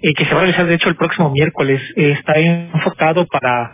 [0.00, 1.82] eh, que se va a realizar de hecho el próximo miércoles.
[1.96, 3.72] Eh, está enfocado para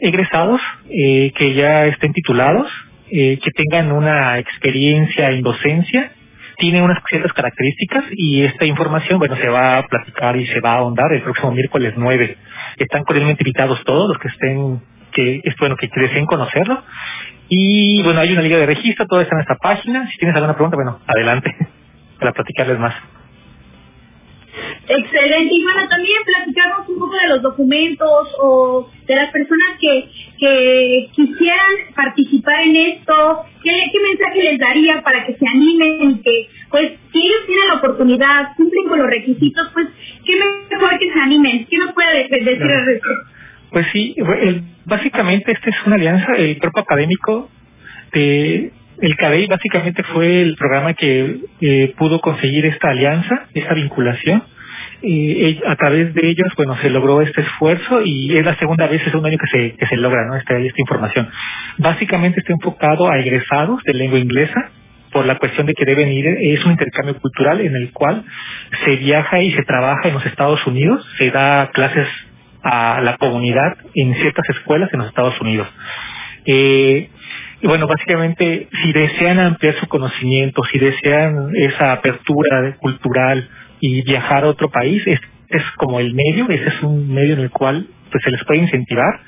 [0.00, 2.66] egresados eh, que ya estén titulados,
[3.12, 6.12] eh, que tengan una experiencia en docencia
[6.58, 10.72] tiene unas ciertas características y esta información, bueno, se va a platicar y se va
[10.72, 12.36] a ahondar el próximo miércoles 9.
[12.78, 14.80] Están cordialmente invitados todos los que estén,
[15.12, 16.82] que es bueno, que deseen conocerlo.
[17.48, 20.08] Y bueno, hay una liga de registro, todo está en esta página.
[20.10, 21.54] Si tienes alguna pregunta, bueno, adelante
[22.18, 22.94] para platicarles más.
[24.88, 25.54] Excelente.
[25.54, 31.08] Y bueno, también platicarnos un poco de los documentos o de las personas que, que
[31.14, 33.44] quisieran participar en esto.
[33.62, 37.68] ¿Qué, ¿Qué mensaje les daría para que se animen y que, pues, si ellos tienen
[37.68, 39.88] la oportunidad, cumplen con los requisitos, pues,
[40.24, 40.32] qué
[40.70, 41.66] mejor que se animen?
[41.66, 43.08] ¿Qué nos puede de- decir al respecto?
[43.70, 44.16] Pues sí,
[44.86, 47.50] básicamente esta es una alianza, el cuerpo académico
[48.14, 54.42] de el CADEI básicamente fue el programa que eh, pudo conseguir esta alianza, esta vinculación.
[55.00, 59.00] Eh, a través de ellos, bueno, se logró este esfuerzo y es la segunda vez,
[59.06, 60.36] es un año que se, que se logra, ¿no?
[60.36, 61.28] Esta, esta información.
[61.78, 64.70] Básicamente está enfocado a egresados de lengua inglesa
[65.12, 68.24] por la cuestión de que deben ir, es un intercambio cultural en el cual
[68.84, 72.06] se viaja y se trabaja en los Estados Unidos, se da clases
[72.62, 75.68] a la comunidad en ciertas escuelas en los Estados Unidos.
[76.44, 77.08] Eh,
[77.60, 83.48] y bueno, básicamente, si desean ampliar su conocimiento, si desean esa apertura cultural
[83.80, 87.40] y viajar a otro país, es, es como el medio, ese es un medio en
[87.40, 89.20] el cual pues se les puede incentivar.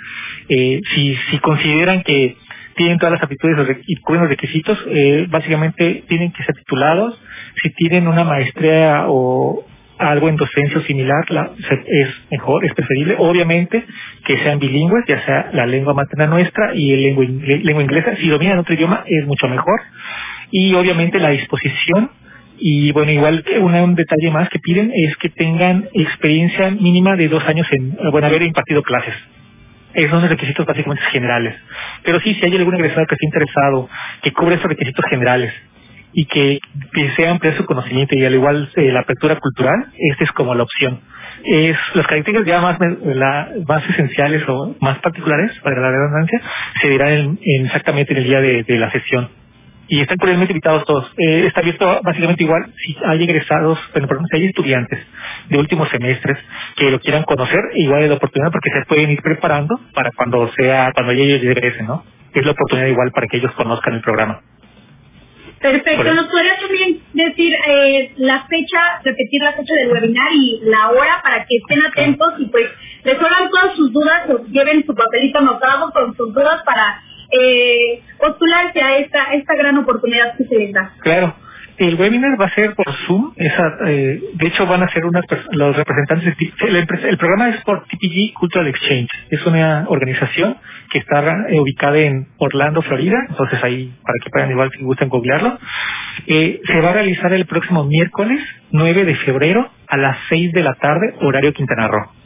[0.49, 2.37] Eh, si, si consideran que
[2.77, 7.21] tienen todas las aptitudes y cubren los requisitos, eh, básicamente tienen que ser titulados.
[7.63, 9.65] Si tienen una maestría o
[9.99, 11.51] algo en docencia similar, la-
[11.87, 13.17] es mejor, es preferible.
[13.19, 13.85] Obviamente
[14.25, 18.17] que sean bilingües, ya sea la lengua materna nuestra y el lengua, lengua inglesa.
[18.17, 19.79] Si dominan otro idioma, es mucho mejor.
[20.51, 22.11] Y obviamente la disposición.
[22.61, 27.29] Y bueno, igual una- un detalle más que piden es que tengan experiencia mínima de
[27.29, 29.15] dos años en, bueno, haber impartido clases.
[29.95, 31.55] Esos son los requisitos básicamente generales.
[32.05, 33.89] Pero sí, si hay algún egresado que esté interesado,
[34.23, 35.53] que cubre esos requisitos generales
[36.13, 36.59] y que
[36.93, 40.63] desea ampliar su conocimiento y al igual eh, la apertura cultural, esta es como la
[40.65, 41.01] opción.
[41.45, 46.41] Es las características ya más, la- más esenciales o más particulares, para la redundancia,
[46.83, 49.40] se dirán en- en exactamente en el día de la sesión.
[49.93, 51.05] Y están cordialmente invitados todos.
[51.19, 55.01] Eh, está abierto básicamente igual si hay egresados, bueno, perdón, si hay estudiantes
[55.49, 56.39] de últimos semestres
[56.77, 60.49] que lo quieran conocer, igual es la oportunidad porque se pueden ir preparando para cuando
[60.53, 62.05] sea, cuando ellos regresen, ¿no?
[62.33, 64.41] Es la oportunidad igual para que ellos conozcan el programa.
[65.61, 66.15] Perfecto.
[66.15, 71.21] ¿Nos podrías también decir eh, la fecha, repetir la fecha del webinar y la hora
[71.21, 72.67] para que estén atentos y pues
[73.03, 78.81] resuelvan todas sus dudas o lleven su papelito anotado con sus dudas para eh, postularse
[78.81, 80.91] a esta, esta gran oportunidad que se les da?
[81.01, 81.35] Claro.
[81.81, 83.33] El webinar va a ser por Zoom.
[83.37, 86.37] Esa, eh, de hecho, van a ser unas los representantes.
[86.37, 86.53] De,
[87.09, 89.09] el programa es por TPG Cultural Exchange.
[89.31, 90.59] Es una organización
[90.91, 93.17] que está eh, ubicada en Orlando, Florida.
[93.31, 95.59] Entonces ahí, para que puedan igual si gustan googlearlo.
[96.27, 98.41] Eh, se va a realizar el próximo miércoles
[98.73, 102.20] 9 de febrero a las 6 de la tarde, horario Quintana Roo.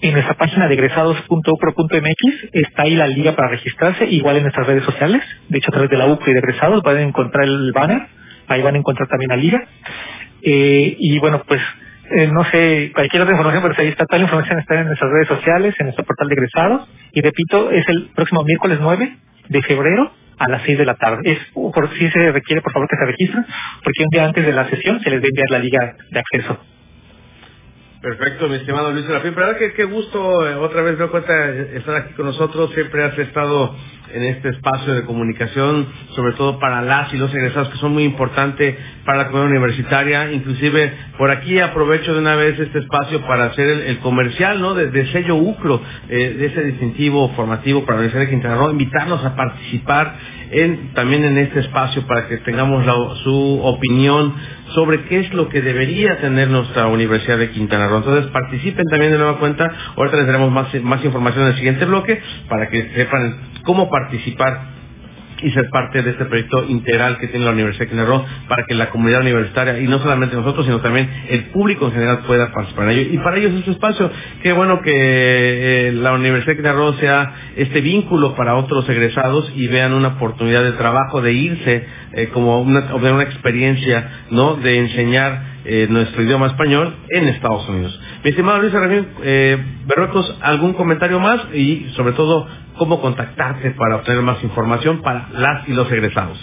[0.00, 4.84] En nuestra página de egresados.upro.mx está ahí la liga para registrarse, igual en nuestras redes
[4.84, 5.22] sociales.
[5.48, 8.02] De hecho, a través de la UPRO y de egresados van a encontrar el banner,
[8.46, 9.60] ahí van a encontrar también la liga.
[10.42, 11.60] Eh, y bueno, pues
[12.10, 15.10] eh, no sé, cualquier otra información, pero ahí está toda la información, está en nuestras
[15.10, 16.88] redes sociales, en nuestro portal de egresados.
[17.12, 19.16] Y repito, es el próximo miércoles 9
[19.48, 21.22] de febrero a las 6 de la tarde.
[21.24, 23.44] Es por si se requiere, por favor, que se registren,
[23.82, 26.20] porque un día antes de la sesión se les va a enviar la liga de
[26.20, 26.77] acceso.
[28.02, 29.32] Perfecto, mi estimado Luis Serafín.
[29.34, 32.70] Pero que qué gusto, eh, otra vez me cuenta estar aquí con nosotros.
[32.74, 33.74] Siempre has estado
[34.14, 38.04] en este espacio de comunicación, sobre todo para las y los egresados, que son muy
[38.04, 40.32] importantes para la comunidad universitaria.
[40.32, 44.74] Inclusive, por aquí aprovecho de una vez este espacio para hacer el, comercial, ¿no?
[44.74, 48.70] De, de sello UCRO, eh, de ese distintivo formativo para la Universidad de Quintana Roo,
[48.72, 50.14] invitarlos a participar
[50.52, 54.34] en, también en este espacio para que tengamos la- su opinión
[54.74, 57.98] sobre qué es lo que debería tener nuestra Universidad de Quintana Roo.
[57.98, 59.70] Entonces participen también de nueva cuenta.
[59.96, 64.77] Ahorita les daremos más, más información en el siguiente bloque para que sepan cómo participar
[65.42, 68.64] y ser parte de este proyecto integral que tiene la Universidad de Quintana Roo para
[68.64, 72.52] que la comunidad universitaria, y no solamente nosotros, sino también el público en general pueda
[72.52, 73.14] participar en ello.
[73.14, 74.10] Y para ellos es un espacio.
[74.42, 79.52] Qué bueno que eh, la Universidad de Quintana Roo sea este vínculo para otros egresados
[79.54, 84.56] y vean una oportunidad de trabajo, de irse eh, como una, obtener una experiencia, ¿no?
[84.56, 87.98] De enseñar eh, nuestro idioma español en Estados Unidos.
[88.28, 89.56] Mi estimado Luis Arremín, eh,
[90.42, 91.40] ¿algún comentario más?
[91.54, 96.38] Y sobre todo, ¿cómo contactarte para obtener más información para las y los egresados?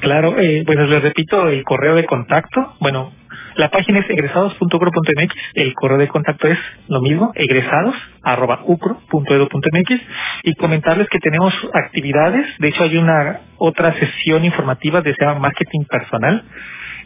[0.00, 2.74] Claro, eh, pues les repito el correo de contacto.
[2.80, 3.10] Bueno,
[3.56, 5.34] la página es egresados.ucro.mx.
[5.54, 10.00] El correo de contacto es lo mismo, egresados.ucro.edu.mx.
[10.42, 12.44] Y comentarles que tenemos actividades.
[12.58, 16.44] De hecho, hay una otra sesión informativa de se llama Marketing Personal.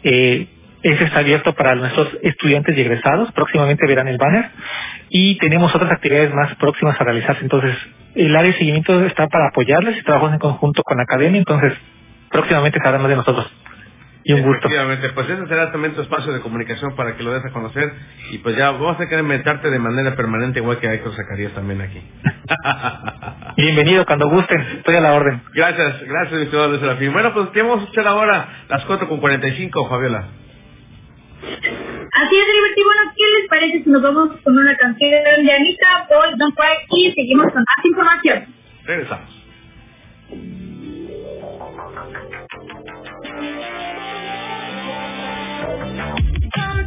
[0.03, 0.47] Eh,
[0.83, 3.31] ese está abierto para nuestros estudiantes y egresados.
[3.31, 4.49] Próximamente verán el banner.
[5.09, 7.41] Y tenemos otras actividades más próximas a realizarse.
[7.41, 7.75] Entonces,
[8.15, 10.03] el área de seguimiento está para apoyarles.
[10.03, 11.39] Trabajamos en conjunto con la academia.
[11.39, 11.73] Entonces,
[12.29, 13.49] próximamente sabrán más de nosotros.
[14.25, 14.67] Y un gusto.
[14.67, 17.91] Efectivamente, pues ese será también tu espacio de comunicación para que lo des a conocer
[18.31, 21.81] y pues ya vamos a querer inventarte de manera permanente igual que Héctor Zacarías también
[21.81, 22.01] aquí.
[23.57, 24.61] Bienvenido cuando gusten.
[24.77, 25.41] Estoy a la orden.
[25.53, 27.11] gracias, gracias mi estimado Luis Serafín.
[27.11, 28.47] Bueno, pues ¿qué vamos a escuchar ahora?
[28.69, 30.23] Las 4 con 45, Fabiola.
[31.43, 32.79] Así es, Heriberto.
[32.79, 36.55] Y bueno, ¿qué les parece si nos vamos con una canción de Anita, Paul, Don't
[36.55, 38.45] Cry y seguimos con más información?
[38.85, 39.29] Regresamos.
[46.53, 46.83] Can't.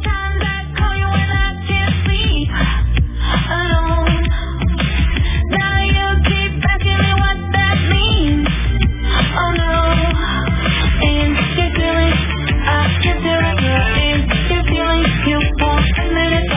[9.39, 9.73] Oh no,
[11.05, 12.13] and you're feeling,
[12.65, 13.96] I can feel it.
[15.27, 16.56] And you're feeling, you won't admit it,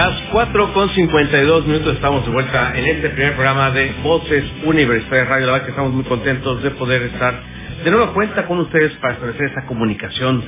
[0.00, 5.28] Las 4 con 52 minutos estamos de vuelta en este primer programa de Voces Universitarias
[5.28, 5.44] Radio.
[5.44, 7.34] La verdad que estamos muy contentos de poder estar
[7.84, 10.42] de nueva cuenta con ustedes para establecer esa comunicación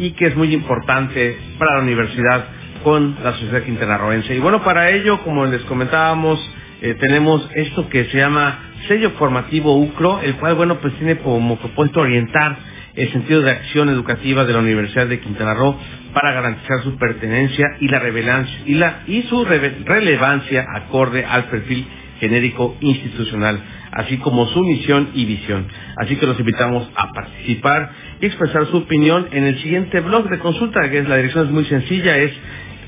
[0.00, 2.46] y que es muy importante para la universidad
[2.82, 4.34] con la sociedad quintanarroense.
[4.34, 6.40] Y bueno, para ello, como les comentábamos,
[6.82, 11.54] eh, tenemos esto que se llama sello formativo UCRO, el cual, bueno, pues tiene como
[11.60, 12.56] propósito orientar
[12.96, 15.78] el sentido de acción educativa de la Universidad de Quintana Roo
[16.16, 21.86] para garantizar su pertenencia y la relevancia y la y su relevancia acorde al perfil
[22.20, 23.60] genérico institucional,
[23.92, 25.66] así como su misión y visión.
[25.98, 27.90] Así que los invitamos a participar
[28.22, 31.52] y expresar su opinión en el siguiente blog de consulta, que es la dirección es
[31.52, 32.32] muy sencilla, es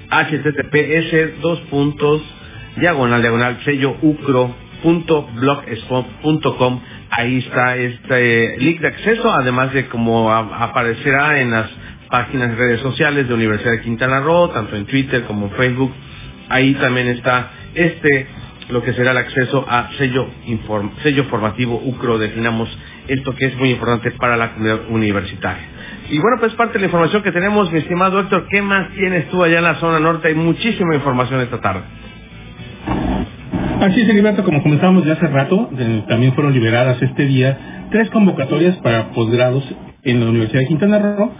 [0.08, 2.22] https dos puntos
[2.76, 10.32] diagonal diagonal sello ucro punto blogspot.com ahí está este link de acceso además de como
[10.32, 11.68] aparecerá en las
[12.10, 15.92] páginas y redes sociales de Universidad de Quintana Roo tanto en Twitter como en Facebook
[16.48, 18.26] ahí también está este
[18.70, 22.68] lo que será el acceso a sello inform- sello formativo UCRO definamos
[23.08, 25.64] esto que es muy importante para la comunidad universitaria
[26.10, 29.28] y bueno, pues parte de la información que tenemos, mi estimado Héctor, ¿qué más tienes
[29.28, 30.28] tú allá en la zona norte?
[30.28, 31.82] Hay muchísima información esta tarde.
[33.80, 35.68] Así es, Heriberto, como comentábamos ya hace rato,
[36.08, 39.64] también fueron liberadas este día tres convocatorias para posgrados
[40.02, 41.30] en la Universidad de Quintana Roo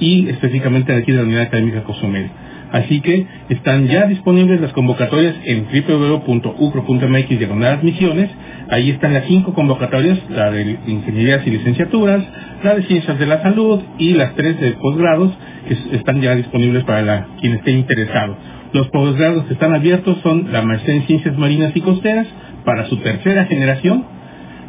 [0.00, 2.28] y específicamente aquí de la Unidad Académica Cozumel.
[2.70, 8.30] Así que están ya disponibles las convocatorias en www.ucro.mx diagonal admisiones.
[8.70, 12.22] Ahí están las cinco convocatorias, la de ingenierías y licenciaturas,
[12.62, 15.32] la de ciencias de la salud y las tres de posgrados
[15.66, 18.36] que es- están ya disponibles para la, quien esté interesado.
[18.74, 22.26] Los posgrados que están abiertos son la maestría en ciencias marinas y costeras
[22.66, 24.04] para su tercera generación,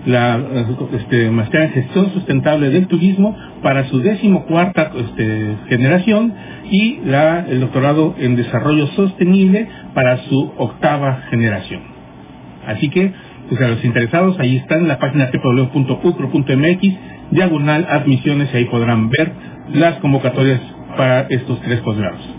[0.06, 0.39] la
[0.93, 6.34] este, maestría en gestión sustentable del turismo para su decimocuarta este, generación
[6.72, 11.82] y la, el doctorado en desarrollo sostenible para su octava generación.
[12.68, 13.12] Así que,
[13.50, 16.82] pues a los interesados, ahí está en la página www.ucro.mx,
[17.32, 19.32] diagonal admisiones, y ahí podrán ver
[19.74, 20.62] las convocatorias
[20.95, 22.39] para estos tres posgrados.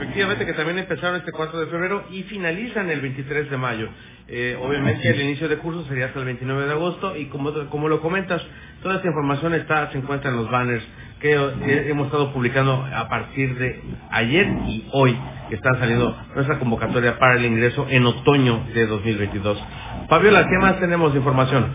[0.00, 3.86] Efectivamente que también empezaron este 4 de febrero y finalizan el 23 de mayo.
[4.28, 7.86] Eh, obviamente el inicio de curso sería hasta el 29 de agosto y como, como
[7.86, 8.40] lo comentas,
[8.82, 10.82] toda esta información está se encuentra en los banners
[11.20, 11.36] que,
[11.66, 13.78] que hemos estado publicando a partir de
[14.10, 15.14] ayer y hoy
[15.50, 19.58] que están saliendo nuestra convocatoria para el ingreso en otoño de 2022.
[20.08, 21.66] Fabiola, ¿qué más tenemos de información?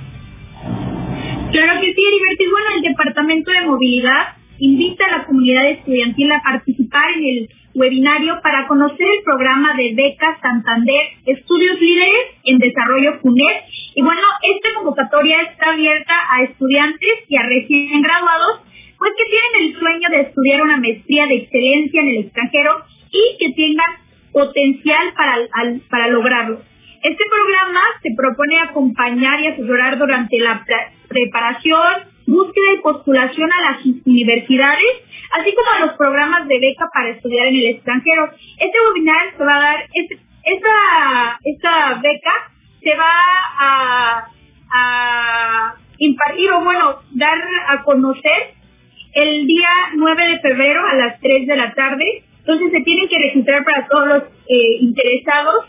[1.52, 2.44] Claro que sí, Heriberto.
[2.44, 7.50] Y bueno, el Departamento de Movilidad invita a la comunidad estudiantil a participar en el
[7.76, 13.56] webinario para conocer el programa de becas Santander Estudios Líderes en Desarrollo FUNED.
[13.96, 14.22] Y bueno,
[14.56, 18.62] esta convocatoria está abierta a estudiantes y a recién graduados,
[18.98, 22.72] pues que tienen el sueño de estudiar una maestría de excelencia en el extranjero
[23.12, 23.92] y que tengan
[24.34, 26.60] potencial para, al- para lograrlo.
[27.04, 31.94] Este programa se propone acompañar y asesorar durante la pre- preparación,
[32.26, 35.04] búsqueda y postulación a las universidades,
[35.40, 38.30] así como a los programas de beca para estudiar en el extranjero.
[38.58, 43.12] Este webinar se va a dar, este- esta, esta beca se va
[43.60, 44.32] a,
[45.98, 48.54] impartir o bueno, dar a conocer
[49.14, 52.24] el día 9 de febrero a las 3 de la tarde.
[52.40, 55.66] Entonces se tienen que registrar para todos los eh, interesados.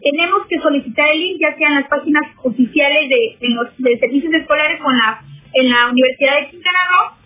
[0.00, 3.68] Tenemos que solicitar el link ya sea en las páginas oficiales de, los,
[4.00, 5.20] servicios escolares con la,
[5.52, 7.17] en la Universidad de Quintana Roo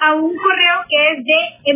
[0.00, 1.74] a un correo que es de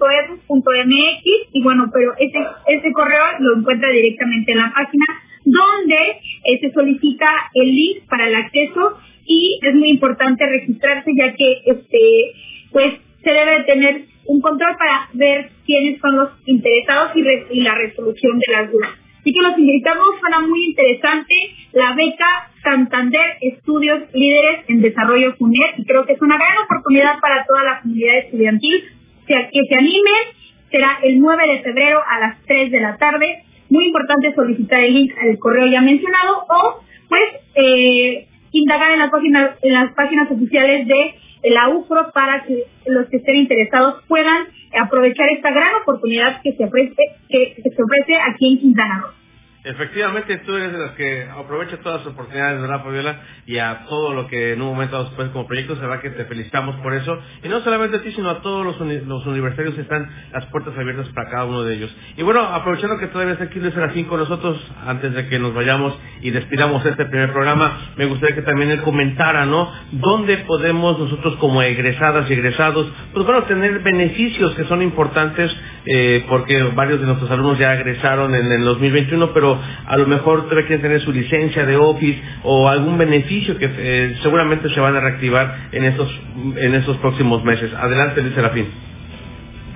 [0.00, 5.04] ma.ucro.edu.mx y bueno, pero ese, ese correo lo encuentra directamente en la página
[5.44, 5.96] donde
[6.44, 11.62] eh, se solicita el link para el acceso y es muy importante registrarse ya que
[11.66, 12.32] este
[12.72, 17.46] pues se debe de tener un control para ver quiénes son los interesados y, re-
[17.50, 18.90] y la resolución de las dudas.
[19.20, 21.34] Así que los invitamos, suena muy interesante,
[21.72, 27.20] la beca Santander Estudios Líderes en Desarrollo FUNED y creo que es una gran oportunidad
[27.20, 28.84] para toda la comunidad estudiantil.
[29.26, 30.22] Que, se animen,
[30.70, 34.94] será el 9 de febrero a las 3 de la tarde, muy importante solicitar el
[34.94, 37.22] link al correo ya mencionado o pues
[37.54, 43.08] eh, indagar en las páginas en las páginas oficiales de la UFRO para que los
[43.08, 48.14] que estén interesados puedan aprovechar esta gran oportunidad que se ofrece que, que se ofrece
[48.28, 49.19] aquí en Quintana Roo.
[49.62, 53.20] Efectivamente, tú eres de las que aprovecha todas las oportunidades, ¿verdad, Fabiola?
[53.46, 56.10] Y a todo lo que en un momento dado después como proyecto, se va que
[56.10, 57.18] te felicitamos por eso.
[57.44, 60.72] Y no solamente a ti, sino a todos los, uni- los universitarios están las puertas
[60.78, 61.94] abiertas para cada uno de ellos.
[62.16, 64.56] Y bueno, aprovechando que todavía está aquí Luis Serafín con nosotros,
[64.86, 68.80] antes de que nos vayamos y despidamos este primer programa, me gustaría que también él
[68.82, 69.70] comentara, ¿no?
[69.92, 75.50] ¿Dónde podemos nosotros como egresadas y egresados, pues bueno, tener beneficios que son importantes,
[75.86, 80.44] eh, porque varios de nuestros alumnos ya egresaron en el 2021, pero a lo mejor
[80.44, 84.96] todavía quieren tener su licencia de Office o algún beneficio que eh, seguramente se van
[84.96, 86.08] a reactivar en estos,
[86.56, 87.72] en estos próximos meses.
[87.74, 88.66] Adelante, Luis Serafín.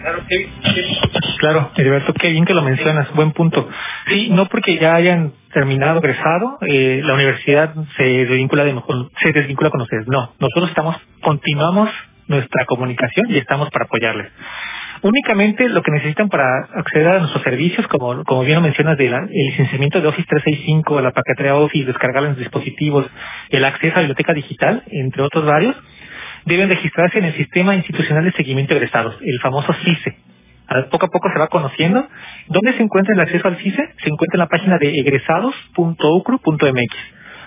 [0.05, 0.49] Claro, que,
[1.39, 3.67] claro, Heriberto, qué bien que lo mencionas, buen punto.
[4.09, 8.79] Sí, no porque ya hayan terminado, egresado, eh, la universidad se desvincula, de,
[9.23, 10.07] se desvincula con ustedes.
[10.07, 11.89] No, nosotros estamos, continuamos
[12.29, 14.31] nuestra comunicación y estamos para apoyarles.
[15.05, 19.13] Únicamente lo que necesitan para acceder a nuestros servicios, como, como bien lo mencionas, del
[19.31, 23.05] licenciamiento de Office 365, la paquetería Office, descargarla en sus dispositivos,
[23.51, 25.77] el acceso a la biblioteca digital, entre otros varios,
[26.47, 30.17] deben registrarse en el Sistema Institucional de Seguimiento de Egresados, el famoso CICE.
[30.91, 32.07] Poco a poco se va conociendo.
[32.49, 33.83] ¿Dónde se encuentra el acceso al CICE?
[34.03, 36.97] Se encuentra en la página de egresados.ucru.mx.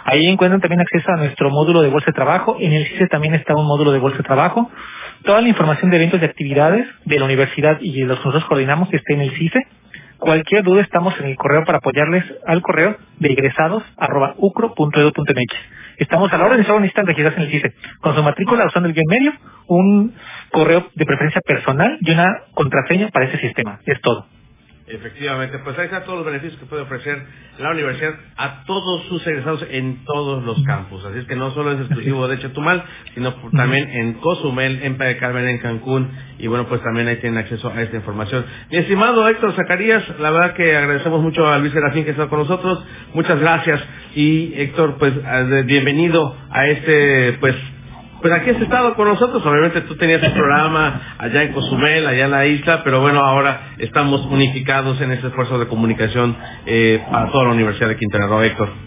[0.05, 2.57] Ahí encuentran también acceso a nuestro módulo de bolsa de trabajo.
[2.59, 4.69] En el CICE también está un módulo de bolsa de trabajo.
[5.23, 8.93] Toda la información de eventos y actividades de la universidad y los que nosotros coordinamos
[8.93, 9.65] está en el CICE.
[10.19, 15.55] Cualquier duda estamos en el correo para apoyarles al correo de egresados.ucro.edu.mx.
[15.97, 18.87] Estamos a la hora de solo necesitan registrarse en el CICE con su matrícula usando
[18.89, 19.33] el guion medio,
[19.67, 20.13] un
[20.51, 23.79] correo de preferencia personal y una contraseña para ese sistema.
[23.85, 24.27] Es todo.
[24.89, 27.21] Efectivamente, pues ahí están todos los beneficios que puede ofrecer
[27.59, 31.03] la universidad a todos sus egresados en todos los campus.
[31.03, 32.81] Así es que no solo es exclusivo de Chetumal,
[33.13, 36.09] sino también en Cozumel, en Playa Carmen, en Cancún.
[36.39, 38.45] Y bueno, pues también ahí tienen acceso a esta información.
[38.71, 42.39] Mi estimado Héctor Zacarías, la verdad que agradecemos mucho a Luis Serafín que está con
[42.39, 42.81] nosotros.
[43.13, 43.81] Muchas gracias.
[44.15, 45.13] Y Héctor, pues
[45.49, 47.55] de- bienvenido a este, pues
[48.21, 52.25] pues aquí has estado con nosotros, obviamente tú tenías un programa allá en Cozumel, allá
[52.25, 57.31] en la isla, pero bueno, ahora estamos unificados en este esfuerzo de comunicación eh, para
[57.31, 58.86] toda la Universidad de Quintana Roo, Héctor.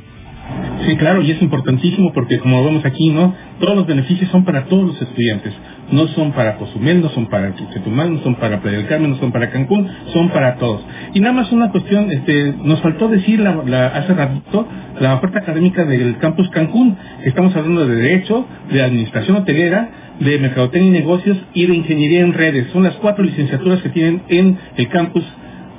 [0.87, 3.35] Sí, claro, y es importantísimo porque como vemos aquí, ¿no?
[3.61, 5.53] Todos los beneficios son para todos los estudiantes.
[5.93, 9.17] No son para Cozumel, no son para Chetumal, no son para Playa del Carmen, no
[9.19, 10.85] son para Cancún, son para todos.
[11.15, 14.69] Y nada más una cuestión, este, nos faltó decir la, la- hace ratito
[15.01, 16.97] la oferta académica del campus Cancún.
[17.25, 22.35] Estamos hablando de Derecho, de Administración Hotelera, de Mercadotecnia y Negocios y de Ingeniería en
[22.35, 22.69] Redes.
[22.73, 25.25] Son las cuatro licenciaturas que tienen en el campus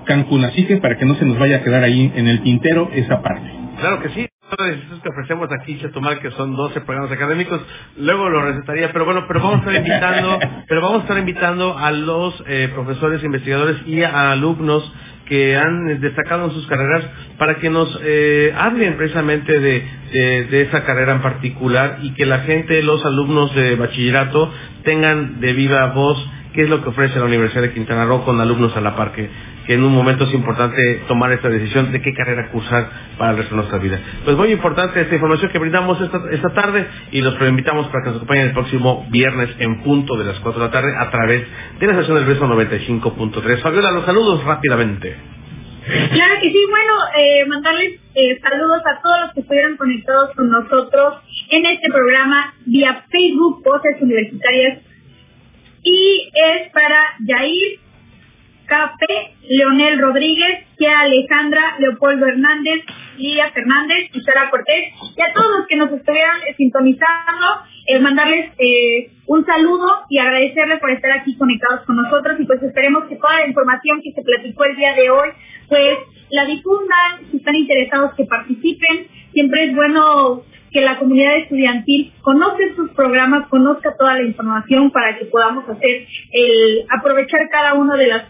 [0.06, 0.46] Cancún.
[0.46, 3.22] Así que para que no se nos vaya a quedar ahí en el tintero esa
[3.22, 3.50] parte.
[3.80, 4.28] Claro que sí.
[4.58, 7.62] Los institutos que ofrecemos aquí, Chetumal, que son 12 programas académicos,
[7.98, 11.78] luego lo recetaría, pero bueno, pero vamos a estar invitando, pero vamos a estar invitando
[11.78, 14.92] a los eh, profesores, investigadores y a alumnos
[15.26, 17.06] que han destacado en sus carreras
[17.38, 22.26] para que nos eh, hablen precisamente de, de, de esa carrera en particular y que
[22.26, 24.52] la gente, los alumnos de bachillerato,
[24.84, 26.18] tengan de viva voz
[26.54, 29.14] qué es lo que ofrece la Universidad de Quintana Roo con alumnos a la par,
[29.14, 29.30] que,
[29.72, 33.38] que en un momento es importante tomar esta decisión de qué carrera cursar para el
[33.38, 34.02] resto de nuestra vida.
[34.26, 38.10] Pues muy importante esta información que brindamos esta, esta tarde y los invitamos para que
[38.10, 41.48] nos acompañen el próximo viernes en punto de las 4 de la tarde a través
[41.80, 43.62] de la estación del Beso 95.3.
[43.62, 45.16] Fabiola, los saludos rápidamente.
[45.86, 50.50] Claro que sí, bueno, eh, mandarles eh, saludos a todos los que estuvieron conectados con
[50.50, 51.14] nosotros
[51.50, 54.80] en este programa vía Facebook Voces Universitarias
[55.82, 57.80] y es para Yair,
[58.72, 62.86] Cape, Leonel Rodríguez, Kia Alejandra, Leopoldo Hernández,
[63.18, 64.94] Lidia Fernández y Sara Cortés.
[65.18, 67.48] Y a todos los que nos estuvieron sintonizando,
[67.88, 72.40] eh, mandarles eh, un saludo y agradecerles por estar aquí conectados con nosotros.
[72.40, 75.30] Y pues esperemos que toda la información que se platicó el día de hoy
[75.68, 75.98] pues
[76.30, 82.64] la difundan, si están interesados que participen, siempre es bueno que la comunidad estudiantil conozca
[82.78, 88.08] sus programas, conozca toda la información para que podamos hacer el aprovechar cada uno de
[88.08, 88.24] las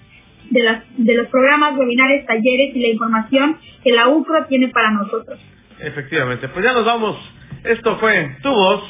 [0.52, 4.92] de las de los programas, webinares, talleres y la información que la UCRO tiene para
[4.92, 5.40] nosotros.
[5.80, 7.18] Efectivamente, pues ya nos vamos.
[7.64, 8.84] Esto fue tu voz,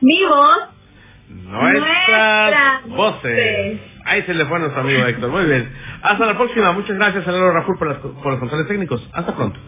[0.00, 0.58] Mi voz,
[1.28, 2.96] nuestras Nuestras voces.
[2.96, 3.80] voces.
[4.06, 5.30] Ahí se le fue a nuestro amigo Héctor.
[5.30, 5.70] Muy bien.
[6.02, 6.72] Hasta la próxima.
[6.72, 9.06] Muchas gracias, Alero Raful, por, las- por los controles técnicos.
[9.12, 9.58] Hasta pronto.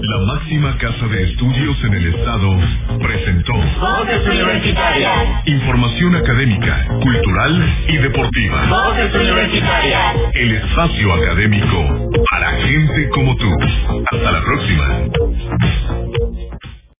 [0.00, 2.58] La máxima casa de estudios en el estado
[3.00, 5.46] presentó Voces universitarias.
[5.46, 8.66] información académica, cultural y deportiva.
[8.68, 10.16] Voces universitarias.
[10.34, 13.50] El espacio académico para gente como tú.
[14.12, 16.27] Hasta la próxima.